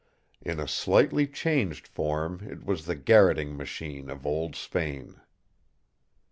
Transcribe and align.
In 0.41 0.59
a 0.59 0.67
slightly 0.67 1.27
changed 1.27 1.85
form 1.87 2.41
it 2.49 2.65
was 2.65 2.87
the 2.87 2.95
garroting 2.95 3.55
machine 3.55 4.09
of 4.09 4.25
old 4.25 4.55
Spain. 4.55 5.21